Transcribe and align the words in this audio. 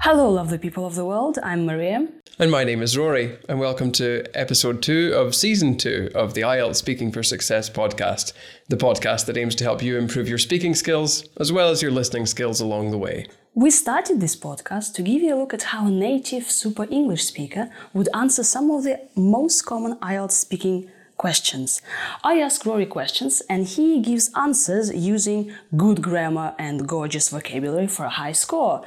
Hello, 0.00 0.28
lovely 0.28 0.58
people 0.58 0.84
of 0.84 0.96
the 0.96 1.04
world. 1.04 1.38
I'm 1.40 1.64
Maria. 1.66 2.08
And 2.40 2.50
my 2.50 2.64
name 2.64 2.82
is 2.82 2.98
Rory, 2.98 3.38
and 3.48 3.60
welcome 3.60 3.92
to 3.92 4.24
episode 4.34 4.82
two 4.82 5.12
of 5.14 5.36
season 5.36 5.76
two 5.76 6.10
of 6.16 6.34
the 6.34 6.40
IELTS 6.40 6.74
Speaking 6.74 7.12
for 7.12 7.22
Success 7.22 7.70
podcast, 7.70 8.32
the 8.68 8.76
podcast 8.76 9.26
that 9.26 9.36
aims 9.36 9.54
to 9.54 9.62
help 9.62 9.84
you 9.84 9.96
improve 9.98 10.28
your 10.28 10.38
speaking 10.38 10.74
skills 10.74 11.28
as 11.38 11.52
well 11.52 11.70
as 11.70 11.80
your 11.80 11.92
listening 11.92 12.26
skills 12.26 12.60
along 12.60 12.90
the 12.90 12.98
way. 12.98 13.28
We 13.54 13.70
started 13.70 14.20
this 14.20 14.34
podcast 14.34 14.94
to 14.94 15.02
give 15.02 15.22
you 15.22 15.36
a 15.36 15.38
look 15.38 15.54
at 15.54 15.62
how 15.62 15.86
a 15.86 15.90
native 15.92 16.50
super 16.50 16.88
English 16.90 17.22
speaker 17.22 17.70
would 17.92 18.08
answer 18.12 18.42
some 18.42 18.72
of 18.72 18.82
the 18.82 18.98
most 19.14 19.62
common 19.62 19.94
IELTS 19.98 20.32
speaking 20.32 20.90
questions. 21.18 21.82
I 22.24 22.40
ask 22.40 22.64
Rory 22.64 22.86
questions 22.86 23.42
and 23.50 23.66
he 23.66 24.00
gives 24.00 24.30
answers 24.34 24.94
using 24.94 25.52
good 25.76 26.00
grammar 26.00 26.54
and 26.58 26.88
gorgeous 26.88 27.28
vocabulary 27.28 27.88
for 27.88 28.04
a 28.06 28.08
high 28.20 28.32
score. 28.32 28.82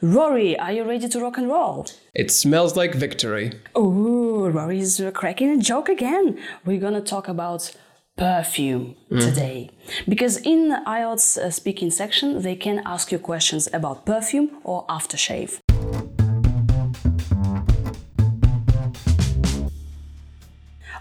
Rory, 0.00 0.58
are 0.58 0.72
you 0.72 0.84
ready 0.84 1.08
to 1.08 1.20
rock 1.20 1.36
and 1.36 1.48
roll? 1.48 1.86
It 2.14 2.30
smells 2.30 2.76
like 2.76 2.94
victory. 2.94 3.52
Oh, 3.74 4.48
Rory's 4.48 5.00
cracking 5.12 5.50
a 5.50 5.58
joke 5.58 5.88
again. 5.88 6.38
We're 6.64 6.80
gonna 6.80 7.02
talk 7.02 7.28
about 7.28 7.74
perfume 8.16 8.94
today 9.08 9.70
because 10.06 10.36
in 10.36 10.70
IELTS 10.86 11.38
uh, 11.38 11.50
speaking 11.50 11.90
section 11.90 12.42
they 12.42 12.54
can 12.54 12.82
ask 12.84 13.10
you 13.10 13.18
questions 13.18 13.68
about 13.72 14.04
perfume 14.04 14.50
or 14.64 14.86
aftershave. 14.86 15.61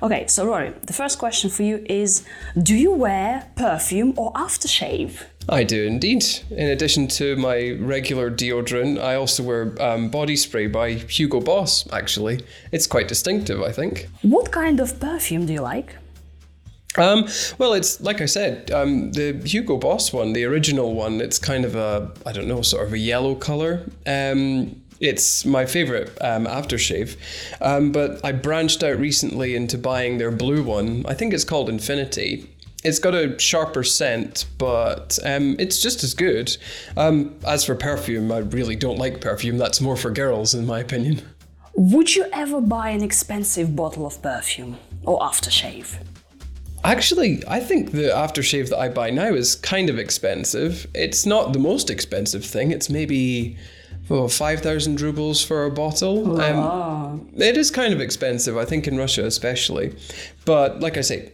Okay, 0.03 0.25
so 0.27 0.47
Rory, 0.47 0.73
the 0.87 0.93
first 0.93 1.19
question 1.19 1.51
for 1.51 1.61
you 1.61 1.85
is 1.87 2.25
Do 2.61 2.75
you 2.75 2.91
wear 2.91 3.51
perfume 3.55 4.13
or 4.17 4.33
aftershave? 4.33 5.23
I 5.47 5.63
do 5.63 5.83
indeed. 5.85 6.25
In 6.49 6.69
addition 6.69 7.07
to 7.09 7.35
my 7.35 7.77
regular 7.79 8.31
deodorant, 8.31 8.99
I 8.99 9.15
also 9.15 9.43
wear 9.43 9.75
um, 9.79 10.09
body 10.09 10.35
spray 10.35 10.67
by 10.67 10.93
Hugo 10.93 11.39
Boss, 11.39 11.87
actually. 11.91 12.39
It's 12.71 12.87
quite 12.87 13.07
distinctive, 13.07 13.61
I 13.61 13.71
think. 13.71 14.07
What 14.23 14.51
kind 14.51 14.79
of 14.79 14.99
perfume 14.99 15.45
do 15.45 15.53
you 15.53 15.61
like? 15.61 15.95
Um, 16.97 17.27
well, 17.57 17.73
it's 17.73 18.01
like 18.01 18.21
I 18.21 18.25
said, 18.25 18.71
um, 18.71 19.11
the 19.11 19.33
Hugo 19.45 19.77
Boss 19.77 20.11
one, 20.11 20.33
the 20.33 20.45
original 20.45 20.93
one, 20.93 21.21
it's 21.21 21.39
kind 21.39 21.63
of 21.63 21.75
a, 21.75 22.11
I 22.25 22.31
don't 22.31 22.47
know, 22.47 22.63
sort 22.63 22.87
of 22.87 22.93
a 22.93 22.97
yellow 22.97 23.35
color. 23.35 23.85
Um, 24.05 24.81
it's 25.01 25.45
my 25.45 25.65
favorite 25.65 26.15
um, 26.21 26.45
aftershave. 26.45 27.17
Um, 27.59 27.91
but 27.91 28.23
I 28.23 28.31
branched 28.31 28.83
out 28.83 28.99
recently 28.99 29.55
into 29.55 29.77
buying 29.77 30.19
their 30.19 30.31
blue 30.31 30.63
one. 30.63 31.03
I 31.07 31.15
think 31.15 31.33
it's 31.33 31.43
called 31.43 31.67
Infinity. 31.69 32.47
It's 32.83 32.99
got 32.99 33.13
a 33.13 33.37
sharper 33.37 33.83
scent, 33.83 34.45
but 34.57 35.19
um, 35.23 35.55
it's 35.59 35.81
just 35.81 36.03
as 36.03 36.13
good. 36.13 36.55
Um, 36.97 37.35
as 37.45 37.65
for 37.65 37.75
perfume, 37.75 38.31
I 38.31 38.39
really 38.39 38.75
don't 38.75 38.97
like 38.97 39.21
perfume. 39.21 39.57
That's 39.57 39.81
more 39.81 39.97
for 39.97 40.11
girls, 40.11 40.53
in 40.53 40.65
my 40.65 40.79
opinion. 40.79 41.21
Would 41.73 42.15
you 42.15 42.25
ever 42.31 42.61
buy 42.61 42.89
an 42.89 43.01
expensive 43.01 43.75
bottle 43.75 44.05
of 44.05 44.21
perfume 44.21 44.77
or 45.03 45.19
aftershave? 45.19 45.97
Actually, 46.83 47.43
I 47.47 47.59
think 47.59 47.91
the 47.91 48.09
aftershave 48.09 48.69
that 48.69 48.79
I 48.79 48.89
buy 48.89 49.11
now 49.11 49.33
is 49.33 49.55
kind 49.55 49.89
of 49.89 49.99
expensive. 49.99 50.87
It's 50.95 51.25
not 51.25 51.53
the 51.53 51.59
most 51.59 51.91
expensive 51.91 52.43
thing. 52.43 52.71
It's 52.71 52.89
maybe 52.89 53.57
oh, 54.09 54.27
5,000 54.27 55.01
rubles 55.01 55.43
for 55.43 55.65
a 55.65 55.71
bottle. 55.71 56.41
Um, 56.41 57.29
it 57.35 57.57
is 57.57 57.71
kind 57.71 57.93
of 57.93 58.01
expensive, 58.01 58.57
I 58.57 58.65
think, 58.65 58.87
in 58.87 58.97
Russia 58.97 59.25
especially. 59.25 59.95
But 60.45 60.79
like 60.79 60.97
I 60.97 61.01
say, 61.01 61.31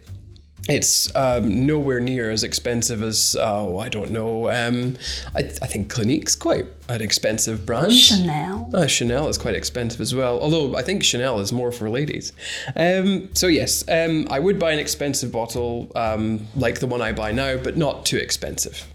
it's 0.70 1.14
um, 1.16 1.66
nowhere 1.66 2.00
near 2.00 2.30
as 2.30 2.44
expensive 2.44 3.02
as, 3.02 3.38
oh, 3.40 3.80
I 3.80 3.90
don't 3.90 4.12
know. 4.12 4.50
Um, 4.50 4.98
I, 5.36 5.40
I 5.40 5.68
think 5.68 5.90
Clinique's 5.90 6.36
quite 6.36 6.66
an 6.90 7.02
expensive 7.02 7.66
brand. 7.66 7.94
Chanel? 7.94 8.70
Uh, 8.74 8.88
Chanel 8.88 9.30
is 9.30 9.38
quite 9.38 9.56
expensive 9.56 10.02
as 10.02 10.14
well, 10.14 10.40
although 10.40 10.76
I 10.76 10.82
think 10.82 11.04
Chanel 11.04 11.40
is 11.40 11.54
more 11.54 11.72
for 11.72 11.90
ladies. 11.90 12.34
Um, 12.76 13.34
so, 13.34 13.48
yes, 13.48 13.88
um, 13.88 14.28
I 14.30 14.40
would 14.40 14.60
buy 14.60 14.72
an 14.72 14.80
expensive 14.80 15.32
bottle 15.32 15.92
um, 15.96 16.48
like 16.56 16.80
the 16.80 16.88
one 16.88 17.02
I 17.02 17.14
buy 17.14 17.32
now, 17.32 17.58
but 17.58 17.78
not 17.78 18.06
too 18.06 18.18
expensive. 18.18 18.86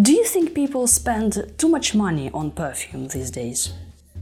Do 0.00 0.12
you 0.12 0.24
think 0.24 0.54
people 0.54 0.86
spend 0.86 1.54
too 1.56 1.70
much 1.70 1.94
money 1.94 2.30
on 2.34 2.50
perfume 2.50 3.08
these 3.08 3.30
days? 3.30 3.72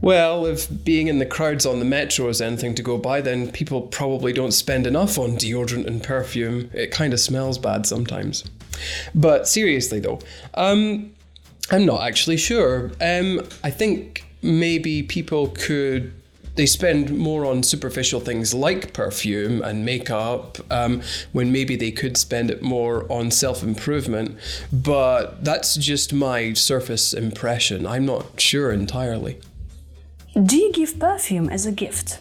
Well, 0.01 0.45
if 0.45 0.69
being 0.85 1.07
in 1.07 1.19
the 1.19 1.25
crowds 1.25 1.65
on 1.65 1.79
the 1.79 1.85
metro 1.85 2.29
is 2.29 2.41
anything 2.41 2.75
to 2.75 2.81
go 2.81 2.97
by, 2.97 3.19
then 3.19 3.51
people 3.51 3.81
probably 3.81 4.31
don't 4.31 4.53
spend 4.53 4.87
enough 4.87 5.17
on 5.17 5.31
deodorant 5.31 5.85
and 5.85 6.01
perfume. 6.01 6.69
It 6.73 6.91
kind 6.91 7.11
of 7.11 7.19
smells 7.19 7.57
bad 7.57 7.85
sometimes. 7.85 8.45
But 9.13 9.49
seriously, 9.49 9.99
though, 9.99 10.19
um, 10.53 11.13
I'm 11.71 11.85
not 11.85 12.03
actually 12.03 12.37
sure. 12.37 12.91
Um, 13.01 13.41
I 13.61 13.69
think 13.69 14.23
maybe 14.41 15.03
people 15.03 15.49
could. 15.49 16.13
They 16.55 16.65
spend 16.65 17.17
more 17.17 17.45
on 17.45 17.63
superficial 17.63 18.19
things 18.19 18.53
like 18.53 18.93
perfume 18.93 19.61
and 19.61 19.85
makeup 19.85 20.57
um, 20.71 21.01
when 21.33 21.51
maybe 21.51 21.75
they 21.75 21.91
could 21.91 22.17
spend 22.17 22.49
it 22.49 22.61
more 22.61 23.11
on 23.11 23.31
self 23.31 23.61
improvement. 23.61 24.37
But 24.71 25.43
that's 25.43 25.75
just 25.75 26.13
my 26.13 26.53
surface 26.53 27.13
impression. 27.13 27.85
I'm 27.85 28.05
not 28.05 28.39
sure 28.39 28.71
entirely. 28.71 29.39
Do 30.41 30.57
you 30.57 30.71
give 30.71 30.99
perfume 30.99 31.49
as 31.49 31.65
a 31.65 31.71
gift? 31.71 32.19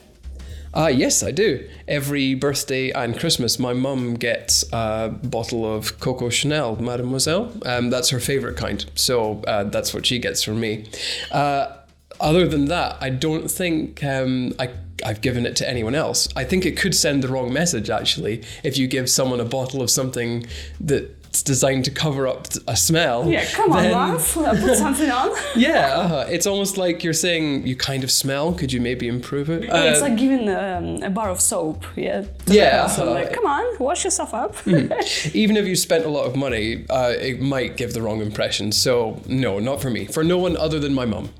Ah, 0.76 0.88
yes, 0.88 1.22
I 1.22 1.30
do. 1.30 1.68
Every 1.86 2.34
birthday 2.34 2.90
and 2.90 3.18
Christmas, 3.18 3.60
my 3.60 3.72
mum 3.72 4.14
gets 4.14 4.64
a 4.72 5.08
bottle 5.22 5.64
of 5.64 6.00
Coco 6.00 6.30
Chanel, 6.30 6.74
Mademoiselle. 6.76 7.52
Um, 7.64 7.90
that's 7.90 8.10
her 8.10 8.18
favourite 8.18 8.56
kind, 8.56 8.84
so 8.96 9.40
uh, 9.46 9.64
that's 9.64 9.94
what 9.94 10.04
she 10.04 10.18
gets 10.18 10.42
from 10.42 10.58
me. 10.58 10.86
Uh, 11.30 11.76
other 12.24 12.46
than 12.48 12.64
that, 12.66 12.96
I 13.00 13.10
don't 13.10 13.48
think 13.50 14.02
um, 14.02 14.52
I, 14.58 14.70
I've 15.04 15.20
given 15.20 15.44
it 15.46 15.54
to 15.56 15.68
anyone 15.68 15.94
else. 15.94 16.28
I 16.34 16.44
think 16.44 16.64
it 16.66 16.76
could 16.76 16.94
send 16.94 17.22
the 17.22 17.28
wrong 17.28 17.52
message, 17.52 17.90
actually, 17.90 18.42
if 18.62 18.78
you 18.78 18.86
give 18.88 19.08
someone 19.08 19.40
a 19.40 19.44
bottle 19.44 19.82
of 19.82 19.90
something 19.90 20.46
that's 20.80 21.42
designed 21.42 21.84
to 21.84 21.90
cover 21.90 22.26
up 22.28 22.46
a 22.68 22.76
smell. 22.76 23.28
Yeah, 23.28 23.44
come 23.58 23.72
on, 23.72 23.82
then- 23.82 23.92
love. 23.92 24.36
Uh, 24.38 24.52
Put 24.60 24.76
something 24.86 25.10
on. 25.10 25.30
Yeah, 25.56 25.88
uh, 25.98 26.26
it's 26.30 26.46
almost 26.46 26.76
like 26.78 27.04
you're 27.04 27.12
saying 27.26 27.66
you 27.66 27.76
kind 27.76 28.04
of 28.04 28.10
smell. 28.10 28.54
Could 28.54 28.72
you 28.72 28.80
maybe 28.80 29.06
improve 29.08 29.50
it? 29.50 29.64
Yeah, 29.64 29.90
it's 29.90 30.00
Uh, 30.00 30.08
like 30.08 30.16
giving 30.16 30.48
um, 30.48 31.02
a 31.02 31.10
bar 31.10 31.28
of 31.30 31.40
soap. 31.40 31.84
Yeah. 31.96 32.24
Yeah, 32.46 32.82
person, 32.86 33.08
uh, 33.08 33.10
like, 33.10 33.32
come 33.32 33.46
on, 33.46 33.64
wash 33.80 34.04
yourself 34.04 34.32
up. 34.32 34.54
even 34.68 35.56
if 35.56 35.66
you 35.66 35.76
spent 35.76 36.04
a 36.04 36.08
lot 36.08 36.24
of 36.26 36.36
money, 36.36 36.86
uh, 36.88 37.12
it 37.30 37.40
might 37.40 37.76
give 37.76 37.92
the 37.94 38.00
wrong 38.02 38.20
impression. 38.22 38.70
So, 38.72 39.20
no, 39.26 39.58
not 39.58 39.82
for 39.82 39.90
me. 39.90 40.06
For 40.06 40.22
no 40.24 40.38
one 40.38 40.56
other 40.56 40.78
than 40.78 40.94
my 40.94 41.04
mum. 41.04 41.30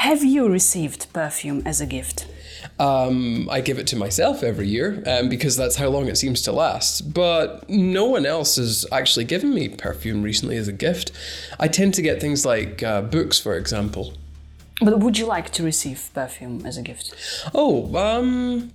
Have 0.00 0.24
you 0.24 0.48
received 0.48 1.12
perfume 1.12 1.62
as 1.66 1.82
a 1.82 1.84
gift? 1.84 2.26
Um, 2.78 3.50
I 3.50 3.60
give 3.60 3.78
it 3.78 3.86
to 3.88 3.96
myself 3.96 4.42
every 4.42 4.66
year 4.66 5.02
um, 5.06 5.28
because 5.28 5.58
that's 5.58 5.76
how 5.76 5.88
long 5.88 6.08
it 6.08 6.16
seems 6.16 6.40
to 6.42 6.52
last. 6.52 7.12
But 7.12 7.68
no 7.68 8.06
one 8.06 8.24
else 8.24 8.56
has 8.56 8.86
actually 8.90 9.26
given 9.26 9.52
me 9.54 9.68
perfume 9.68 10.22
recently 10.22 10.56
as 10.56 10.68
a 10.68 10.72
gift. 10.72 11.12
I 11.58 11.68
tend 11.68 11.92
to 11.94 12.02
get 12.02 12.18
things 12.18 12.46
like 12.46 12.82
uh, 12.82 13.02
books, 13.02 13.38
for 13.38 13.58
example. 13.58 14.14
But 14.80 15.00
would 15.00 15.18
you 15.18 15.26
like 15.26 15.50
to 15.50 15.62
receive 15.62 16.08
perfume 16.14 16.64
as 16.64 16.78
a 16.78 16.82
gift? 16.82 17.14
Oh, 17.52 17.94
um, 17.94 18.72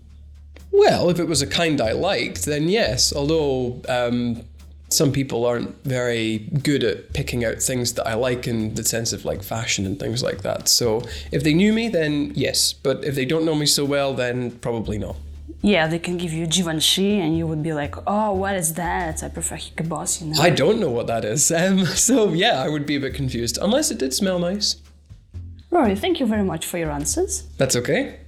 well, 0.72 1.10
if 1.10 1.18
it 1.18 1.28
was 1.28 1.42
a 1.42 1.48
kind 1.48 1.82
I 1.82 1.94
liked, 1.94 2.46
then 2.46 2.70
yes. 2.70 3.12
Although 3.12 3.82
um, 3.90 4.44
some 4.90 5.12
people 5.12 5.46
aren't 5.46 5.84
very 5.84 6.40
good 6.64 6.84
at 6.84 7.14
picking 7.14 7.44
out 7.44 7.62
things 7.62 7.94
that 7.94 8.08
I 8.08 8.14
like 8.14 8.48
in 8.48 8.76
the 8.76 8.84
sense 8.84 9.14
of 9.14 9.26
like 9.26 9.44
fashion 9.44 9.86
and 9.86 10.00
things 10.00 10.24
like 10.24 10.42
that. 10.44 10.68
So 10.68 11.02
if 11.32 11.44
they 11.44 11.54
knew 11.54 11.74
me, 11.74 11.90
then 11.90 12.32
yes. 12.36 12.74
But 12.74 13.04
if 13.04 13.16
they 13.16 13.26
don't 13.26 13.46
know 13.46 13.56
me 13.56 13.66
so 13.66 13.84
well, 13.86 14.14
then 14.14 14.52
probably 14.52 14.98
not. 14.98 15.16
Yeah, 15.62 15.88
they 15.88 15.98
can 15.98 16.18
give 16.18 16.32
you 16.32 16.46
Givenchy 16.46 17.20
and 17.20 17.36
you 17.36 17.48
would 17.48 17.64
be 17.64 17.74
like, 17.74 17.96
oh, 18.06 18.34
what 18.34 18.56
is 18.56 18.76
that? 18.76 19.24
I 19.24 19.30
prefer 19.30 19.56
Hugo 19.56 20.06
you 20.20 20.28
know. 20.28 20.42
I 20.42 20.52
don't 20.52 20.80
know 20.80 20.92
what 20.92 21.08
that 21.08 21.26
is. 21.26 21.52
Um, 21.56 21.86
so 21.86 22.34
yeah, 22.34 22.62
I 22.62 22.68
would 22.68 22.86
be 22.86 22.96
a 22.98 23.00
bit 23.00 23.16
confused 23.16 23.58
unless 23.60 23.90
it 23.90 23.98
did 23.98 24.14
smell 24.14 24.38
nice. 24.38 24.76
Rory, 25.72 25.96
thank 25.96 26.20
you 26.20 26.28
very 26.28 26.44
much 26.44 26.66
for 26.66 26.78
your 26.78 26.92
answers. 26.92 27.44
That's 27.58 27.76
okay. 27.76 28.20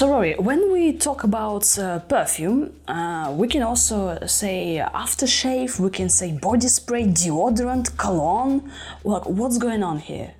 So, 0.00 0.08
Rory, 0.08 0.34
when 0.38 0.72
we 0.72 0.94
talk 0.94 1.24
about 1.24 1.78
uh, 1.78 1.98
perfume, 1.98 2.72
uh, 2.88 3.34
we 3.36 3.46
can 3.48 3.62
also 3.62 4.18
say 4.24 4.82
aftershave, 4.94 5.78
we 5.78 5.90
can 5.90 6.08
say 6.08 6.32
body 6.32 6.68
spray, 6.68 7.04
deodorant, 7.04 7.98
cologne. 7.98 8.72
Like, 9.04 9.26
what's 9.26 9.58
going 9.58 9.82
on 9.82 9.98
here? 9.98 10.32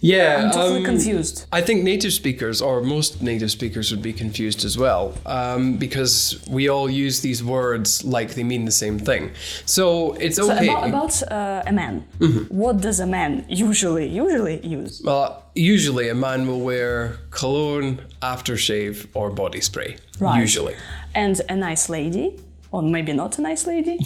Yeah, 0.00 0.42
I'm 0.44 0.50
totally 0.50 0.78
um, 0.78 0.84
confused. 0.84 1.46
I 1.52 1.60
think 1.62 1.82
native 1.82 2.12
speakers, 2.12 2.60
or 2.62 2.80
most 2.82 3.22
native 3.22 3.50
speakers, 3.50 3.90
would 3.90 4.02
be 4.02 4.12
confused 4.12 4.64
as 4.64 4.76
well, 4.78 5.14
um, 5.26 5.76
because 5.78 6.42
we 6.48 6.68
all 6.68 6.88
use 6.90 7.20
these 7.20 7.42
words 7.42 8.04
like 8.04 8.34
they 8.34 8.44
mean 8.44 8.64
the 8.64 8.70
same 8.84 8.98
thing. 8.98 9.30
So 9.66 10.12
it's 10.14 10.36
So 10.36 10.50
okay. 10.52 10.68
about, 10.68 10.88
about 10.88 11.22
uh, 11.32 11.62
a 11.66 11.72
man, 11.72 12.04
Mm-hmm. 12.20 12.54
what 12.54 12.80
does 12.80 13.00
a 13.00 13.06
man 13.06 13.44
usually 13.48 14.06
usually 14.08 14.64
use? 14.66 15.02
well, 15.04 15.42
usually 15.54 16.08
a 16.08 16.14
man 16.14 16.46
will 16.46 16.60
wear 16.60 17.18
cologne, 17.30 17.98
aftershave, 18.22 19.06
or 19.14 19.30
body 19.30 19.60
spray. 19.60 19.96
Right. 20.20 20.40
Usually. 20.40 20.74
And 21.14 21.40
a 21.48 21.56
nice 21.56 21.88
lady 21.88 22.36
Or 22.70 22.82
maybe 22.82 23.12
not 23.12 23.38
a 23.38 23.42
nice 23.42 23.66
lady? 23.68 23.98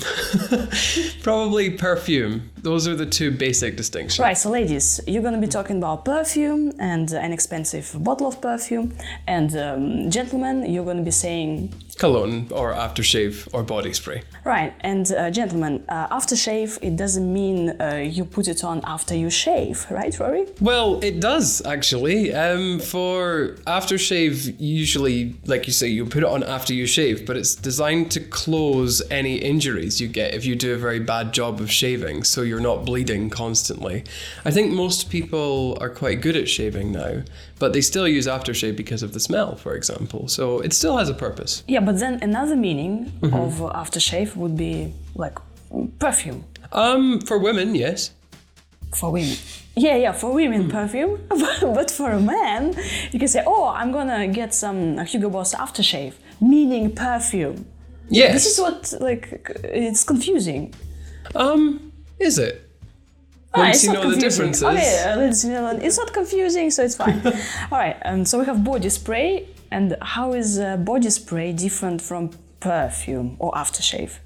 Probably 1.22 1.70
perfume. 1.70 2.50
Those 2.68 2.86
are 2.86 2.94
the 2.94 3.06
two 3.06 3.30
basic 3.30 3.76
distinctions. 3.76 4.18
Right, 4.18 4.36
so 4.36 4.50
ladies, 4.50 5.00
you're 5.06 5.22
gonna 5.22 5.40
be 5.40 5.46
talking 5.46 5.78
about 5.78 6.04
perfume 6.04 6.74
and 6.78 7.10
an 7.12 7.32
expensive 7.32 7.96
bottle 7.98 8.26
of 8.26 8.42
perfume, 8.42 8.92
and 9.26 9.56
um, 9.56 10.10
gentlemen, 10.10 10.70
you're 10.70 10.84
gonna 10.84 11.02
be 11.02 11.10
saying 11.10 11.72
Cologne 11.96 12.46
or 12.50 12.74
aftershave 12.74 13.48
or 13.54 13.62
body 13.62 13.94
spray. 13.94 14.22
Right, 14.44 14.74
and 14.80 15.10
uh, 15.12 15.30
gentlemen, 15.30 15.82
uh, 15.88 16.14
aftershave, 16.18 16.78
it 16.82 16.96
doesn't 16.96 17.32
mean 17.32 17.70
uh, 17.80 18.04
you 18.04 18.26
put 18.26 18.48
it 18.48 18.62
on 18.62 18.82
after 18.84 19.16
you 19.16 19.30
shave, 19.30 19.86
right, 19.90 20.14
Rory? 20.20 20.44
Well, 20.60 21.00
it 21.02 21.20
does 21.20 21.64
actually. 21.64 22.34
Um, 22.34 22.80
for 22.80 23.56
aftershave, 23.66 24.56
usually, 24.58 25.36
like 25.46 25.66
you 25.66 25.72
say, 25.72 25.88
you 25.88 26.04
put 26.04 26.22
it 26.22 26.28
on 26.28 26.42
after 26.42 26.74
you 26.74 26.86
shave, 26.86 27.24
but 27.24 27.38
it's 27.38 27.54
designed 27.54 28.10
to 28.10 28.20
close 28.20 29.00
any 29.10 29.36
injuries 29.36 30.02
you 30.02 30.08
get 30.08 30.34
if 30.34 30.44
you 30.44 30.54
do 30.54 30.74
a 30.74 30.76
very 30.76 31.00
bad 31.00 31.32
job 31.32 31.62
of 31.62 31.70
shaving, 31.70 32.24
so 32.24 32.42
you're 32.58 32.76
not 32.76 32.84
bleeding 32.84 33.30
constantly. 33.30 34.02
I 34.44 34.50
think 34.50 34.72
most 34.72 35.10
people 35.10 35.78
are 35.80 35.88
quite 35.88 36.20
good 36.20 36.36
at 36.36 36.48
shaving 36.48 36.90
now, 36.92 37.22
but 37.60 37.72
they 37.72 37.80
still 37.80 38.08
use 38.08 38.26
aftershave 38.26 38.76
because 38.76 39.02
of 39.04 39.12
the 39.12 39.20
smell, 39.20 39.54
for 39.54 39.74
example. 39.76 40.26
So 40.28 40.58
it 40.60 40.72
still 40.72 40.96
has 40.96 41.08
a 41.08 41.14
purpose. 41.14 41.62
Yeah, 41.68 41.80
but 41.80 42.00
then 42.00 42.18
another 42.20 42.56
meaning 42.56 43.12
of 43.22 43.62
uh, 43.62 43.70
aftershave 43.74 44.34
would 44.36 44.56
be 44.56 44.92
like 45.14 45.38
perfume 46.00 46.44
Um, 46.72 47.20
for 47.20 47.38
women, 47.38 47.74
yes. 47.76 48.10
for 48.94 49.12
women. 49.12 49.36
Yeah, 49.76 49.96
yeah, 49.96 50.12
for 50.12 50.32
women 50.34 50.68
perfume, 50.68 51.20
but 51.78 51.90
for 51.90 52.10
a 52.10 52.20
man, 52.20 52.74
you 53.12 53.18
can 53.20 53.28
say, 53.28 53.42
"Oh, 53.46 53.66
I'm 53.68 53.92
gonna 53.92 54.26
get 54.26 54.52
some 54.52 54.98
Hugo 55.06 55.30
Boss 55.30 55.54
aftershave," 55.54 56.14
meaning 56.40 56.92
perfume. 56.94 57.64
Yes. 58.10 58.32
This 58.32 58.46
is 58.52 58.58
what 58.60 58.94
like 59.00 59.24
it's 59.62 60.02
confusing. 60.02 60.74
Um, 61.36 61.87
is 62.20 62.38
it? 62.38 62.64
Ah, 63.54 63.60
Once 63.60 63.76
it's 63.76 63.84
you 63.84 63.92
not 63.92 64.04
know 64.04 64.10
the 64.10 64.20
differences. 64.20 64.62
Okay, 64.62 65.16
ladies 65.16 65.44
and 65.44 65.52
gentlemen, 65.54 65.82
it's 65.82 65.96
not 65.96 66.12
confusing, 66.12 66.70
so 66.70 66.84
it's 66.84 66.96
fine. 66.96 67.20
All 67.72 67.78
right, 67.78 67.96
um, 68.04 68.24
so 68.24 68.38
we 68.38 68.44
have 68.44 68.62
body 68.62 68.90
spray, 68.90 69.48
and 69.70 69.96
how 70.02 70.34
is 70.34 70.58
uh, 70.58 70.76
body 70.76 71.10
spray 71.10 71.52
different 71.52 72.02
from 72.02 72.30
perfume 72.60 73.36
or 73.38 73.52
aftershave? 73.52 74.18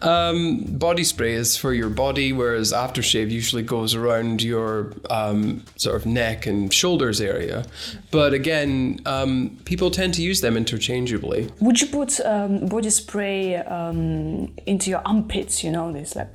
Um, 0.00 0.64
body 0.78 1.02
spray 1.04 1.34
is 1.34 1.56
for 1.56 1.72
your 1.72 1.88
body, 1.88 2.32
whereas 2.32 2.72
aftershave 2.72 3.30
usually 3.30 3.62
goes 3.62 3.94
around 3.94 4.42
your 4.42 4.92
um, 5.10 5.64
sort 5.76 5.96
of 5.96 6.06
neck 6.06 6.46
and 6.46 6.72
shoulders 6.72 7.20
area. 7.20 7.64
But 8.10 8.32
again, 8.32 9.00
um, 9.06 9.58
people 9.64 9.90
tend 9.90 10.14
to 10.14 10.22
use 10.22 10.40
them 10.40 10.56
interchangeably. 10.56 11.50
Would 11.60 11.80
you 11.80 11.88
put 11.88 12.20
um, 12.20 12.66
body 12.66 12.90
spray 12.90 13.56
um, 13.56 14.54
into 14.66 14.90
your 14.90 15.02
armpits? 15.04 15.64
You 15.64 15.72
know, 15.72 15.92
this 15.92 16.14
like 16.14 16.32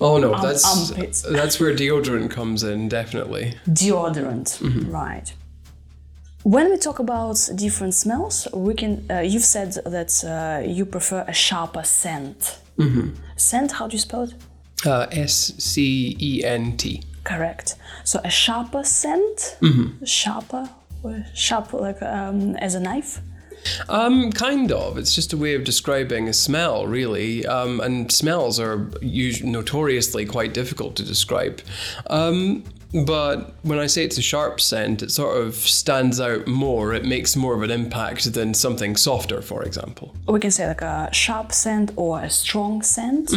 Oh 0.00 0.18
no, 0.18 0.32
Arm- 0.34 0.42
that's 0.42 0.64
armpits. 0.90 1.22
that's 1.22 1.58
where 1.60 1.74
deodorant 1.74 2.30
comes 2.30 2.62
in, 2.62 2.88
definitely. 2.88 3.54
deodorant, 3.68 4.58
right? 4.92 5.32
When 6.42 6.70
we 6.70 6.76
talk 6.76 6.98
about 6.98 7.38
different 7.56 7.94
smells, 7.94 8.46
we 8.52 8.74
can. 8.74 9.04
Uh, 9.10 9.20
you've 9.20 9.42
said 9.44 9.72
that 9.84 10.12
uh, 10.24 10.62
you 10.68 10.84
prefer 10.86 11.24
a 11.26 11.32
sharper 11.32 11.82
scent. 11.82 12.58
Scent, 13.36 13.72
how 13.72 13.86
do 13.88 13.94
you 13.94 13.98
spell 14.00 14.22
it? 14.24 14.34
Uh, 14.84 15.06
S 15.10 15.54
C 15.58 16.16
E 16.20 16.44
N 16.44 16.76
T. 16.76 17.02
Correct. 17.24 17.74
So 18.04 18.20
a 18.22 18.30
sharper 18.30 18.84
scent, 18.84 19.56
sharper, 20.04 20.68
or 21.02 21.24
sharp 21.34 21.72
like 21.72 22.00
um, 22.02 22.54
as 22.56 22.74
a 22.74 22.80
knife. 22.80 23.20
Um, 23.88 24.32
kind 24.32 24.72
of. 24.72 24.98
It's 24.98 25.14
just 25.14 25.32
a 25.32 25.36
way 25.36 25.54
of 25.54 25.64
describing 25.64 26.28
a 26.28 26.32
smell, 26.32 26.86
really. 26.86 27.46
Um, 27.46 27.80
and 27.80 28.10
smells 28.10 28.58
are 28.60 28.88
usually 29.00 29.50
notoriously 29.50 30.26
quite 30.26 30.54
difficult 30.54 30.96
to 30.96 31.02
describe. 31.02 31.60
Um, 32.08 32.64
but 33.04 33.54
when 33.62 33.78
I 33.78 33.86
say 33.86 34.04
it's 34.04 34.16
a 34.18 34.22
sharp 34.22 34.60
scent, 34.60 35.02
it 35.02 35.10
sort 35.10 35.36
of 35.36 35.54
stands 35.54 36.20
out 36.20 36.46
more. 36.46 36.94
It 36.94 37.04
makes 37.04 37.36
more 37.36 37.54
of 37.54 37.62
an 37.62 37.70
impact 37.70 38.32
than 38.32 38.54
something 38.54 38.96
softer, 38.96 39.42
for 39.42 39.62
example. 39.64 40.14
We 40.28 40.40
can 40.40 40.50
say 40.50 40.66
like 40.66 40.82
a 40.82 41.10
sharp 41.12 41.52
scent 41.52 41.92
or 41.96 42.20
a 42.20 42.30
strong 42.30 42.82
scent. 42.82 43.32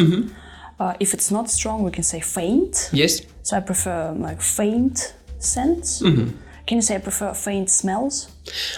Uh, 0.79 0.93
if 0.99 1.13
it's 1.13 1.29
not 1.29 1.49
strong, 1.49 1.83
we 1.83 1.91
can 1.91 2.03
say 2.03 2.21
faint. 2.21 2.89
Yes. 2.93 3.21
So 3.43 3.57
I 3.57 3.59
prefer 3.59 4.13
like 4.17 4.41
faint 4.41 5.13
scents. 5.39 6.01
Can 6.69 6.77
you 6.77 6.83
say 6.83 6.97
I 6.97 6.99
prefer 6.99 7.33
faint 7.33 7.67
smells? 7.71 8.29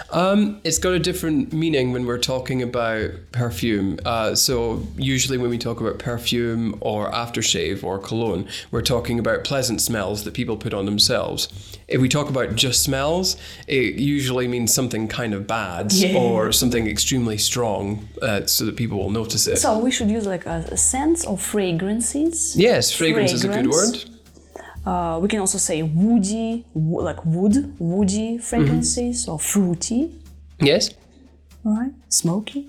Um, 0.08 0.62
it's 0.64 0.78
got 0.78 0.94
a 0.94 0.98
different 0.98 1.52
meaning 1.52 1.92
when 1.92 2.06
we're 2.06 2.16
talking 2.16 2.62
about 2.62 3.10
perfume. 3.32 3.98
Uh, 4.06 4.34
so 4.34 4.82
usually 4.96 5.36
when 5.36 5.50
we 5.50 5.58
talk 5.58 5.78
about 5.78 5.98
perfume 5.98 6.78
or 6.80 7.10
aftershave 7.10 7.84
or 7.84 7.98
cologne, 7.98 8.48
we're 8.70 8.80
talking 8.80 9.18
about 9.18 9.44
pleasant 9.44 9.82
smells 9.82 10.24
that 10.24 10.32
people 10.32 10.56
put 10.56 10.72
on 10.72 10.86
themselves. 10.86 11.48
If 11.86 12.00
we 12.00 12.08
talk 12.08 12.30
about 12.30 12.54
just 12.56 12.82
smells, 12.82 13.36
it 13.66 13.96
usually 13.96 14.48
means 14.48 14.72
something 14.72 15.06
kind 15.06 15.34
of 15.34 15.46
bad 15.46 15.92
Yeah. 15.92 16.16
or 16.16 16.50
something 16.50 16.86
extremely 16.86 17.36
strong, 17.36 18.08
uh, 18.22 18.46
so 18.46 18.64
that 18.64 18.76
people 18.76 18.96
will 18.96 19.10
notice 19.10 19.46
it. 19.46 19.58
So 19.58 19.78
we 19.78 19.90
should 19.90 20.10
use 20.10 20.24
like 20.24 20.46
a, 20.46 20.64
a 20.72 20.78
scent 20.78 21.26
or 21.28 21.36
fragrances. 21.36 22.56
yes, 22.56 22.90
fragrance, 22.90 23.34
is 23.34 23.44
a 23.44 23.48
good 23.48 23.66
word. 23.68 24.02
Uh, 24.84 25.18
we 25.22 25.28
can 25.28 25.40
also 25.40 25.58
say 25.58 25.82
woody, 25.82 26.64
wo- 26.74 27.02
like 27.02 27.24
wood, 27.24 27.74
woody 27.78 28.38
fragrances 28.38 29.28
or 29.28 29.38
fruity, 29.38 30.10
Yes. 30.60 30.90
right? 31.64 31.92
Smoky. 32.08 32.68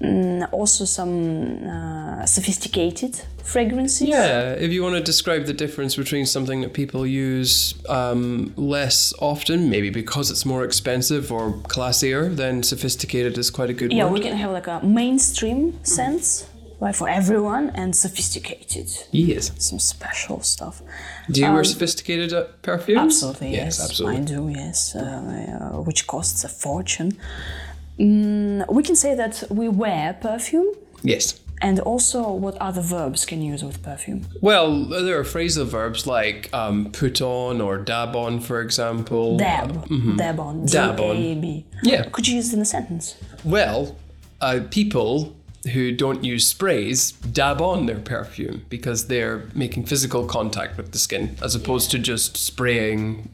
Mm, 0.00 0.48
also 0.52 0.84
some 0.84 1.64
uh, 1.68 2.26
sophisticated 2.26 3.14
fragrances. 3.44 4.08
Yeah, 4.08 4.52
if 4.54 4.72
you 4.72 4.82
want 4.82 4.96
to 4.96 5.00
describe 5.00 5.46
the 5.46 5.52
difference 5.52 5.94
between 5.96 6.26
something 6.26 6.60
that 6.62 6.72
people 6.72 7.06
use 7.06 7.74
um, 7.88 8.52
less 8.56 9.14
often, 9.20 9.70
maybe 9.70 9.90
because 9.90 10.32
it's 10.32 10.44
more 10.44 10.64
expensive 10.64 11.30
or 11.30 11.52
classier, 11.68 12.34
then 12.34 12.64
sophisticated 12.64 13.38
is 13.38 13.50
quite 13.50 13.70
a 13.70 13.72
good 13.72 13.92
Yeah, 13.92 14.04
word. 14.06 14.14
we 14.14 14.20
can 14.20 14.36
have 14.36 14.50
like 14.50 14.66
a 14.66 14.84
mainstream 14.84 15.78
sense, 15.84 16.46
right, 16.80 16.94
for 16.96 17.08
everyone, 17.08 17.70
and 17.74 17.94
sophisticated, 17.96 18.88
Yes. 19.12 19.52
some 19.58 19.78
special 19.78 20.40
stuff. 20.42 20.82
Do 21.30 21.40
you 21.40 21.52
wear 21.52 21.64
sophisticated 21.64 22.32
uh, 22.32 22.44
perfume? 22.62 22.98
Absolutely, 22.98 23.50
yes. 23.52 23.78
Yes, 23.78 23.84
absolutely. 23.90 24.18
I 24.18 24.24
do, 24.24 24.48
yes, 24.48 24.94
uh, 24.96 25.00
uh, 25.74 25.80
which 25.82 26.06
costs 26.06 26.44
a 26.44 26.48
fortune. 26.48 27.12
Mm, 27.98 28.70
we 28.72 28.82
can 28.82 28.96
say 28.96 29.14
that 29.14 29.44
we 29.50 29.68
wear 29.68 30.14
perfume, 30.20 30.74
Yes. 31.02 31.38
and 31.62 31.78
also 31.80 32.30
what 32.32 32.56
other 32.58 32.82
verbs 32.82 33.24
can 33.24 33.40
you 33.40 33.52
use 33.52 33.62
with 33.64 33.82
perfume? 33.82 34.26
Well, 34.40 34.84
there 34.86 35.18
are 35.18 35.24
phrasal 35.24 35.66
verbs 35.66 36.06
like 36.06 36.52
um, 36.52 36.90
put 36.90 37.20
on 37.22 37.60
or 37.60 37.78
dab 37.78 38.16
on, 38.16 38.40
for 38.40 38.60
example. 38.60 39.36
Dab, 39.36 39.86
dab 40.16 40.40
on, 40.40 40.66
Dab 40.66 40.98
on. 41.00 41.16
D-A-B. 41.16 41.64
Yeah. 41.84 42.08
Could 42.10 42.26
you 42.26 42.36
use 42.36 42.52
it 42.52 42.56
in 42.56 42.62
a 42.62 42.64
sentence? 42.64 43.14
Well, 43.44 43.96
uh, 44.40 44.60
people 44.70 45.34
who 45.72 45.92
don't 45.92 46.22
use 46.24 46.46
sprays 46.46 47.12
dab 47.12 47.60
on 47.60 47.86
their 47.86 47.98
perfume 47.98 48.64
because 48.68 49.06
they're 49.08 49.44
making 49.54 49.86
physical 49.86 50.26
contact 50.26 50.76
with 50.76 50.92
the 50.92 50.98
skin 50.98 51.36
as 51.42 51.54
opposed 51.54 51.90
to 51.90 51.98
just 51.98 52.36
spraying 52.36 53.30